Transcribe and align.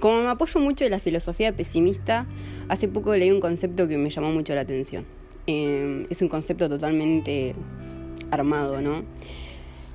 como 0.00 0.22
me 0.22 0.28
apoyo 0.28 0.60
mucho 0.60 0.84
en 0.84 0.90
la 0.90 0.98
filosofía 0.98 1.56
pesimista, 1.56 2.26
hace 2.68 2.88
poco 2.88 3.16
leí 3.16 3.30
un 3.30 3.40
concepto 3.40 3.88
que 3.88 3.98
me 3.98 4.10
llamó 4.10 4.30
mucho 4.30 4.54
la 4.54 4.62
atención. 4.62 5.04
Eh, 5.46 6.06
es 6.10 6.22
un 6.22 6.28
concepto 6.28 6.68
totalmente 6.68 7.54
armado, 8.30 8.80
¿no? 8.80 9.04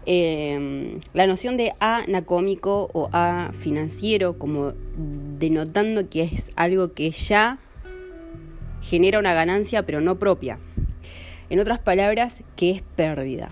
Eh, 0.05 0.98
la 1.13 1.27
noción 1.27 1.57
de 1.57 1.73
anacómico 1.79 2.89
o 2.93 3.09
A 3.11 3.52
financiero, 3.53 4.38
como 4.39 4.73
denotando 5.39 6.09
que 6.09 6.23
es 6.23 6.52
algo 6.55 6.93
que 6.93 7.11
ya 7.11 7.59
genera 8.81 9.20
una 9.20 9.33
ganancia 9.33 9.86
pero 9.86 10.02
no 10.02 10.18
propia. 10.18 10.59
En 11.49 11.59
otras 11.59 11.79
palabras, 11.79 12.43
que 12.55 12.72
es 12.72 12.81
pérdida. 12.95 13.52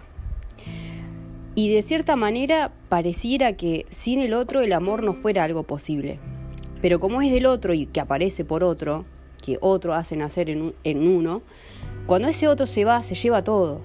Y 1.55 1.73
de 1.73 1.81
cierta 1.81 2.15
manera 2.15 2.71
pareciera 2.87 3.57
que 3.57 3.85
sin 3.89 4.19
el 4.19 4.33
otro 4.33 4.61
el 4.61 4.71
amor 4.71 5.03
no 5.03 5.13
fuera 5.13 5.43
algo 5.43 5.63
posible. 5.63 6.17
Pero 6.81 6.99
como 6.99 7.21
es 7.21 7.31
del 7.31 7.45
otro 7.45 7.73
y 7.73 7.85
que 7.85 7.99
aparece 7.99 8.45
por 8.45 8.63
otro, 8.63 9.05
que 9.41 9.57
otro 9.61 9.93
hace 9.93 10.15
nacer 10.15 10.49
en, 10.49 10.73
en 10.83 11.07
uno, 11.07 11.41
cuando 12.05 12.27
ese 12.27 12.47
otro 12.47 12.65
se 12.65 12.85
va, 12.85 13.03
se 13.03 13.15
lleva 13.15 13.43
todo. 13.43 13.81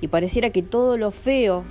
Y 0.00 0.08
pareciera 0.08 0.50
que 0.50 0.62
todo 0.62 0.96
lo 0.96 1.10
feo 1.10 1.64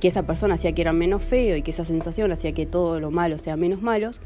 que 0.00 0.08
esa 0.08 0.24
persona 0.24 0.54
hacía 0.54 0.72
que 0.72 0.82
era 0.82 0.92
menos 0.92 1.24
feo 1.24 1.56
y 1.56 1.62
que 1.62 1.70
esa 1.70 1.84
sensación 1.84 2.30
hacía 2.32 2.52
que 2.52 2.66
todo 2.66 3.00
lo 3.00 3.10
malo 3.10 3.38
sea 3.38 3.56
menos 3.56 3.82
malos, 3.82 4.20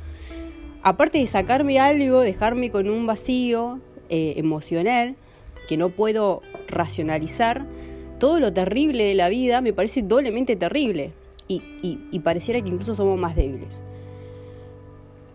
aparte 0.82 1.18
de 1.18 1.26
sacarme 1.26 1.78
algo, 1.78 2.20
dejarme 2.20 2.70
con 2.70 2.88
un 2.88 3.06
vacío 3.06 3.80
eh, 4.10 4.34
emocional 4.36 5.16
que 5.68 5.76
no 5.76 5.90
puedo 5.90 6.42
racionalizar, 6.68 7.64
todo 8.18 8.40
lo 8.40 8.52
terrible 8.52 9.04
de 9.04 9.14
la 9.14 9.28
vida 9.28 9.60
me 9.60 9.72
parece 9.72 10.02
doblemente 10.02 10.56
terrible 10.56 11.12
y, 11.48 11.62
y 11.82 12.18
pareciera 12.20 12.60
que 12.62 12.68
incluso 12.68 12.94
somos 12.94 13.18
más 13.18 13.36
débiles. 13.36 13.82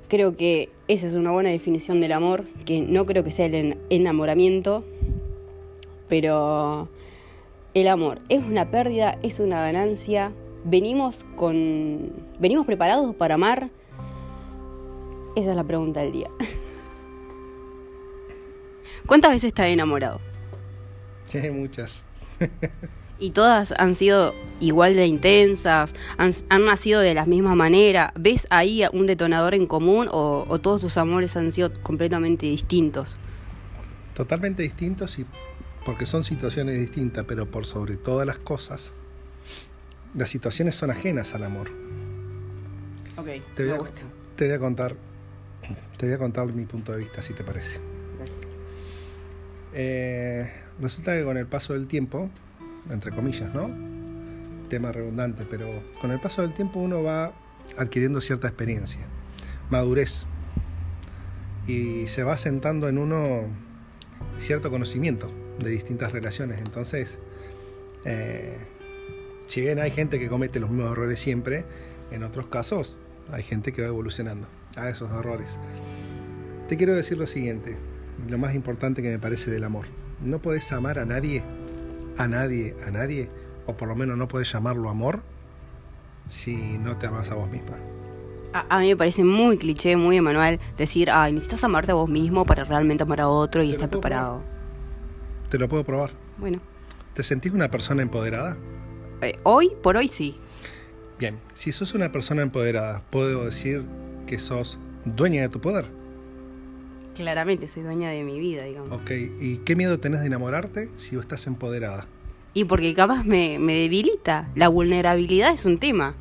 Creo 0.07 0.35
que 0.35 0.69
esa 0.87 1.07
es 1.07 1.13
una 1.13 1.31
buena 1.31 1.49
definición 1.49 1.99
del 1.99 2.13
amor, 2.13 2.45
que 2.65 2.81
no 2.81 3.05
creo 3.05 3.23
que 3.23 3.31
sea 3.31 3.47
el 3.47 3.77
enamoramiento, 3.89 4.85
pero 6.07 6.87
el 7.73 7.87
amor 7.87 8.21
es 8.29 8.43
una 8.43 8.71
pérdida, 8.71 9.19
es 9.21 9.39
una 9.39 9.61
ganancia. 9.61 10.31
Venimos 10.63 11.25
con 11.35 12.11
venimos 12.39 12.65
preparados 12.65 13.13
para 13.15 13.35
amar. 13.35 13.69
Esa 15.35 15.51
es 15.51 15.55
la 15.55 15.63
pregunta 15.63 16.01
del 16.01 16.13
día. 16.13 16.29
¿Cuántas 19.05 19.31
veces 19.31 19.49
estás 19.49 19.67
enamorado? 19.67 20.19
Muchas. 21.53 22.03
y 23.19 23.31
todas 23.31 23.73
han 23.77 23.95
sido 23.95 24.35
igual 24.59 24.95
de 24.95 25.05
intensas, 25.05 25.93
han, 26.17 26.65
nacido 26.65 26.99
de 27.01 27.13
la 27.13 27.25
misma 27.25 27.55
manera. 27.55 28.13
¿Ves 28.17 28.47
ahí 28.49 28.83
un 28.91 29.05
detonador 29.05 29.53
en 29.53 29.67
común 29.67 30.07
o, 30.11 30.45
o 30.47 30.59
todos 30.59 30.81
tus 30.81 30.97
amores 30.97 31.35
han 31.35 31.51
sido 31.51 31.71
completamente 31.81 32.45
distintos? 32.45 33.17
Totalmente 34.13 34.63
distintos 34.63 35.19
y 35.19 35.25
porque 35.85 36.05
son 36.05 36.25
situaciones 36.25 36.77
distintas, 36.79 37.23
pero 37.25 37.49
por 37.49 37.65
sobre 37.65 37.95
todas 37.95 38.27
las 38.27 38.37
cosas, 38.39 38.91
las 40.13 40.29
situaciones 40.29 40.75
son 40.75 40.91
ajenas 40.91 41.33
al 41.33 41.43
amor. 41.43 41.69
Ok, 43.15 43.27
te 43.55 43.63
voy, 43.63 43.71
me 43.71 43.75
a, 43.75 43.77
gusta. 43.77 44.01
te 44.35 44.45
voy 44.47 44.53
a 44.53 44.59
contar, 44.59 44.95
te 45.97 46.05
voy 46.07 46.15
a 46.15 46.17
contar 46.17 46.47
mi 46.47 46.65
punto 46.65 46.91
de 46.91 46.97
vista, 46.97 47.21
si 47.23 47.33
te 47.33 47.43
parece. 47.43 47.79
Eh, 49.73 50.51
resulta 50.81 51.15
que 51.15 51.23
con 51.23 51.37
el 51.37 51.45
paso 51.47 51.71
del 51.73 51.87
tiempo, 51.87 52.29
entre 52.91 53.11
comillas, 53.11 53.53
¿no? 53.53 53.69
Tema 54.69 54.91
redundante, 54.91 55.45
pero 55.49 55.83
con 56.01 56.11
el 56.11 56.19
paso 56.19 56.41
del 56.41 56.53
tiempo 56.53 56.79
uno 56.79 57.03
va 57.03 57.33
adquiriendo 57.77 58.21
cierta 58.21 58.47
experiencia, 58.47 59.01
madurez, 59.69 60.25
y 61.67 62.07
se 62.07 62.23
va 62.23 62.37
sentando 62.37 62.87
en 62.87 62.97
uno 62.97 63.43
cierto 64.37 64.71
conocimiento 64.71 65.31
de 65.59 65.69
distintas 65.69 66.11
relaciones. 66.11 66.59
Entonces, 66.59 67.19
eh, 68.05 68.57
si 69.47 69.61
bien 69.61 69.79
hay 69.79 69.91
gente 69.91 70.19
que 70.19 70.27
comete 70.27 70.59
los 70.59 70.69
mismos 70.69 70.91
errores 70.91 71.19
siempre, 71.19 71.65
en 72.11 72.23
otros 72.23 72.47
casos 72.47 72.97
hay 73.31 73.43
gente 73.43 73.73
que 73.73 73.81
va 73.81 73.87
evolucionando 73.87 74.47
a 74.75 74.89
esos 74.89 75.11
errores. 75.11 75.59
Te 76.67 76.77
quiero 76.77 76.95
decir 76.95 77.17
lo 77.17 77.27
siguiente, 77.27 77.77
lo 78.27 78.37
más 78.37 78.55
importante 78.55 79.01
que 79.01 79.09
me 79.09 79.19
parece 79.19 79.51
del 79.51 79.63
amor. 79.63 79.85
No 80.21 80.41
puedes 80.41 80.71
amar 80.71 80.99
a 80.99 81.05
nadie, 81.05 81.43
a 82.17 82.27
nadie, 82.27 82.75
a 82.85 82.91
nadie, 82.91 83.29
o 83.65 83.75
por 83.75 83.87
lo 83.87 83.95
menos 83.95 84.17
no 84.17 84.27
puedes 84.27 84.51
llamarlo 84.51 84.89
amor 84.89 85.21
si 86.27 86.55
no 86.55 86.97
te 86.97 87.07
amas 87.07 87.29
a 87.31 87.35
vos 87.35 87.49
misma. 87.49 87.77
A, 88.53 88.79
mí 88.79 88.87
me 88.87 88.97
parece 88.97 89.23
muy 89.23 89.57
cliché, 89.57 89.95
muy 89.97 90.17
Emanuel, 90.17 90.59
decir, 90.77 91.09
ay, 91.11 91.33
necesitas 91.33 91.63
amarte 91.63 91.91
a 91.91 91.95
vos 91.95 92.09
mismo 92.09 92.45
para 92.45 92.63
realmente 92.63 93.03
amar 93.03 93.21
a 93.21 93.27
otro 93.27 93.61
y 93.61 93.71
estar 93.73 93.89
preparado. 93.89 94.43
Te 95.49 95.59
lo 95.59 95.69
puedo 95.69 95.83
probar. 95.83 96.11
Bueno. 96.37 96.59
¿Te 97.13 97.23
sentís 97.23 97.53
una 97.53 97.69
persona 97.69 98.01
empoderada? 98.01 98.57
Eh, 99.21 99.35
hoy, 99.43 99.71
por 99.81 99.97
hoy 99.97 100.07
sí. 100.07 100.39
Bien, 101.19 101.39
si 101.53 101.71
sos 101.71 101.93
una 101.93 102.11
persona 102.11 102.41
empoderada, 102.41 103.03
¿puedo 103.09 103.45
decir 103.45 103.85
que 104.25 104.39
sos 104.39 104.79
dueña 105.05 105.41
de 105.41 105.49
tu 105.49 105.59
poder? 105.59 105.96
Claramente, 107.17 107.67
soy 107.67 107.81
dueña 107.81 108.11
de 108.11 108.23
mi 108.23 108.39
vida, 108.39 108.63
digamos. 108.63 108.91
Ok, 108.91 109.11
¿y 109.39 109.57
qué 109.65 109.75
miedo 109.75 109.99
tenés 109.99 110.21
de 110.21 110.27
enamorarte 110.27 110.91
si 110.97 111.15
estás 111.17 111.47
empoderada? 111.47 112.05
Y 112.53 112.65
porque 112.65 112.93
capaz 112.93 113.23
me, 113.23 113.57
me 113.57 113.73
debilita. 113.73 114.49
La 114.53 114.69
vulnerabilidad 114.69 115.51
es 115.51 115.65
un 115.65 115.79
tema. 115.79 116.15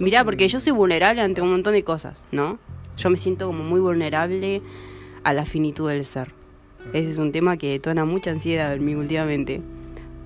Mirá, 0.00 0.24
porque 0.24 0.48
yo 0.48 0.58
soy 0.58 0.72
vulnerable 0.72 1.22
ante 1.22 1.40
un 1.42 1.50
montón 1.50 1.74
de 1.74 1.84
cosas, 1.84 2.24
¿no? 2.32 2.58
Yo 2.96 3.08
me 3.08 3.16
siento 3.16 3.46
como 3.46 3.62
muy 3.62 3.80
vulnerable 3.80 4.62
a 5.22 5.32
la 5.32 5.46
finitud 5.46 5.88
del 5.88 6.04
ser. 6.04 6.34
Ese 6.92 7.10
es 7.10 7.18
un 7.18 7.30
tema 7.30 7.56
que 7.56 7.70
detona 7.70 8.04
mucha 8.04 8.32
ansiedad 8.32 8.74
en 8.74 8.84
mí 8.84 8.96
últimamente. 8.96 9.62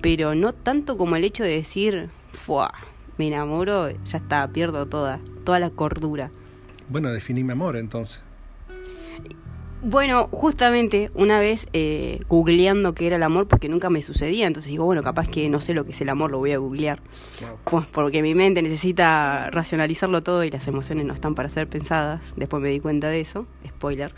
Pero 0.01 0.33
no 0.33 0.53
tanto 0.53 0.97
como 0.97 1.15
el 1.15 1.23
hecho 1.23 1.43
de 1.43 1.49
decir, 1.49 2.09
¡fua! 2.31 2.73
Me 3.17 3.27
enamoro, 3.27 3.91
ya 3.91 4.17
está, 4.17 4.47
pierdo 4.51 4.87
toda, 4.87 5.19
toda 5.43 5.59
la 5.59 5.69
cordura. 5.69 6.31
Bueno, 6.89 7.11
definime 7.11 7.53
amor 7.53 7.77
entonces. 7.77 8.24
Bueno, 9.81 10.29
justamente 10.31 11.11
una 11.13 11.39
vez 11.39 11.67
eh, 11.73 12.19
googleando 12.27 12.95
qué 12.95 13.07
era 13.07 13.17
el 13.17 13.23
amor, 13.23 13.47
porque 13.47 13.69
nunca 13.69 13.89
me 13.89 14.01
sucedía, 14.01 14.47
entonces 14.47 14.71
digo, 14.71 14.85
bueno, 14.85 15.03
capaz 15.03 15.27
que 15.27 15.47
no 15.49 15.61
sé 15.61 15.73
lo 15.73 15.85
que 15.85 15.91
es 15.91 16.01
el 16.01 16.09
amor, 16.09 16.31
lo 16.31 16.39
voy 16.39 16.53
a 16.53 16.57
googlear. 16.57 17.01
Pues 17.65 17.85
porque 17.85 18.21
mi 18.21 18.33
mente 18.33 18.61
necesita 18.61 19.49
racionalizarlo 19.51 20.21
todo 20.21 20.43
y 20.43 20.49
las 20.49 20.67
emociones 20.67 21.05
no 21.05 21.13
están 21.13 21.35
para 21.35 21.49
ser 21.49 21.67
pensadas. 21.67 22.33
Después 22.35 22.63
me 22.63 22.69
di 22.69 22.79
cuenta 22.79 23.09
de 23.09 23.21
eso, 23.21 23.45
spoiler. 23.67 24.13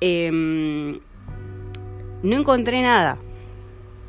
Eh, 0.00 0.30
no 0.30 2.36
encontré 2.36 2.80
nada. 2.80 3.18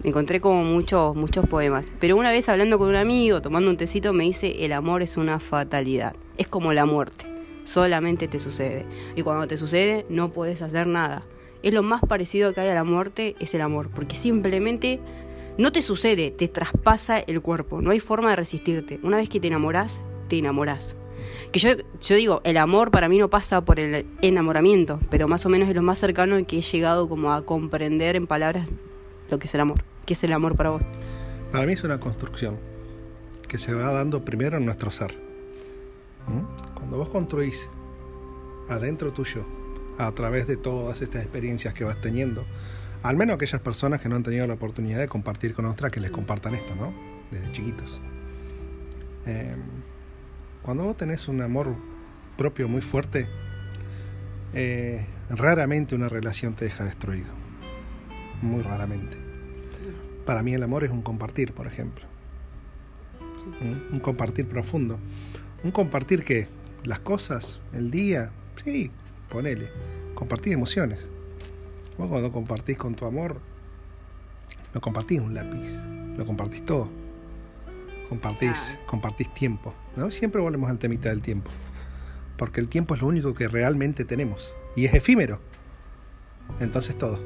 Encontré 0.04 0.40
como 0.40 0.64
muchos, 0.64 1.16
muchos 1.16 1.48
poemas. 1.48 1.88
Pero 2.00 2.16
una 2.16 2.30
vez 2.30 2.48
hablando 2.48 2.78
con 2.78 2.90
un 2.90 2.96
amigo, 2.96 3.42
tomando 3.42 3.70
un 3.70 3.78
tecito, 3.78 4.14
me 4.14 4.24
dice, 4.24 4.66
el 4.66 4.72
amor 4.72 5.02
es 5.02 5.18
una 5.18 5.40
fatalidad. 5.40 6.16
Es 6.38 6.48
como 6.48 6.74
la 6.74 6.86
muerte. 6.86 7.35
Solamente 7.66 8.28
te 8.28 8.40
sucede. 8.40 8.86
Y 9.16 9.24
cuando 9.24 9.48
te 9.48 9.58
sucede, 9.58 10.06
no 10.10 10.32
puedes 10.32 10.62
hacer 10.62 10.88
nada. 10.88 11.24
Es 11.64 11.74
lo 11.74 11.84
más 11.84 12.02
parecido 12.02 12.54
que 12.54 12.62
hay 12.62 12.70
a 12.70 12.76
la 12.76 12.84
muerte, 12.84 13.36
es 13.40 13.54
el 13.54 13.62
amor. 13.62 13.90
Porque 13.90 14.16
simplemente 14.16 15.00
no 15.58 15.72
te 15.72 15.82
sucede, 15.82 16.32
te 16.32 16.48
traspasa 16.48 17.20
el 17.20 17.42
cuerpo. 17.42 17.82
No 17.82 17.92
hay 17.92 18.00
forma 18.00 18.30
de 18.30 18.38
resistirte. 18.38 19.00
Una 19.04 19.18
vez 19.18 19.30
que 19.30 19.40
te 19.40 19.48
enamoras, 19.48 20.00
te 20.28 20.38
enamoras. 20.38 20.96
Que 21.52 21.60
yo, 21.60 21.70
yo 22.02 22.16
digo, 22.16 22.42
el 22.44 22.58
amor 22.58 22.92
para 22.92 23.10
mí 23.10 23.18
no 23.18 23.30
pasa 23.30 23.62
por 23.66 23.80
el 23.80 24.06
enamoramiento, 24.22 25.00
pero 25.10 25.28
más 25.28 25.46
o 25.46 25.50
menos 25.50 25.68
es 25.68 25.76
lo 25.76 25.82
más 25.82 25.98
cercano 25.98 26.38
que 26.46 26.60
he 26.60 26.62
llegado 26.62 27.10
como 27.10 27.34
a 27.34 27.46
comprender 27.46 28.16
en 28.16 28.28
palabras 28.28 28.68
lo 29.30 29.40
que 29.40 29.48
es 29.48 29.56
el 29.56 29.62
amor. 29.62 29.84
¿Qué 30.06 30.14
es 30.14 30.24
el 30.24 30.34
amor 30.34 30.56
para 30.56 30.70
vos? 30.70 30.84
Para 31.52 31.66
mí 31.66 31.74
es 31.74 31.84
una 31.84 32.00
construcción 32.00 32.58
que 33.48 33.58
se 33.58 33.74
va 33.74 33.92
dando 33.92 34.24
primero 34.24 34.58
en 34.58 34.66
nuestro 34.66 34.92
ser. 34.92 35.25
Cuando 36.96 37.12
vos 37.12 37.14
construís 37.14 37.70
adentro 38.70 39.12
tuyo, 39.12 39.44
a 39.98 40.10
través 40.14 40.48
de 40.48 40.56
todas 40.56 41.02
estas 41.02 41.24
experiencias 41.24 41.74
que 41.74 41.84
vas 41.84 42.00
teniendo, 42.00 42.46
al 43.04 43.18
menos 43.18 43.36
aquellas 43.36 43.60
personas 43.60 44.00
que 44.00 44.08
no 44.08 44.16
han 44.16 44.24
tenido 44.24 44.48
la 44.48 44.54
oportunidad 44.54 45.00
de 45.00 45.10
compartir 45.10 45.54
con 45.54 45.66
otras 45.66 45.92
que 45.92 46.00
les 46.00 46.10
compartan 46.10 46.56
esto, 46.56 46.74
¿no? 46.74 46.94
Desde 47.32 47.52
chiquitos. 47.52 48.00
Eh, 49.26 49.58
cuando 50.62 50.86
vos 50.86 50.96
tenés 50.96 51.28
un 51.28 51.42
amor 51.42 51.76
propio 52.38 52.70
muy 52.70 52.80
fuerte, 52.82 53.28
eh, 54.54 55.06
raramente 55.30 55.96
una 55.96 56.08
relación 56.08 56.54
te 56.54 56.64
deja 56.64 56.86
destruido. 56.86 57.28
Muy 58.42 58.62
raramente. 58.62 59.18
Para 60.26 60.44
mí 60.44 60.54
el 60.54 60.64
amor 60.64 60.86
es 60.86 60.92
un 60.92 61.02
compartir, 61.02 61.52
por 61.52 61.68
ejemplo. 61.68 62.06
¿Mm? 63.60 63.96
Un 63.96 64.00
compartir 64.00 64.48
profundo. 64.48 64.98
Un 65.62 65.72
compartir 65.72 66.24
que 66.24 66.55
las 66.86 67.00
cosas, 67.00 67.60
el 67.74 67.92
día, 67.92 68.32
sí, 68.64 68.92
ponele. 69.30 69.70
Compartir 70.14 70.54
emociones. 70.54 71.08
Vos 71.98 72.08
cuando 72.10 72.32
compartís 72.32 72.78
con 72.78 72.96
tu 72.96 73.06
amor, 73.06 73.40
no 74.74 74.82
compartís 74.82 75.20
un 75.20 75.34
lápiz, 75.34 75.66
lo 76.18 76.26
compartís 76.26 76.66
todo 76.66 76.90
compartís, 78.08 78.80
compartís 78.86 79.34
tiempo. 79.34 79.74
¿no? 79.96 80.12
Siempre 80.12 80.42
volvemos 80.42 80.70
al 80.70 80.80
temita 80.80 81.10
del 81.10 81.22
tiempo. 81.22 81.52
porque 82.38 82.60
el 82.60 82.68
tiempo 82.68 82.96
es 82.96 83.02
lo 83.02 83.08
único 83.08 83.34
que 83.34 83.48
realmente 83.48 84.04
tenemos 84.04 84.54
y 84.76 84.86
es 84.86 84.94
efímero. 84.94 85.40
Entonces 86.60 86.98
todo. 86.98 87.18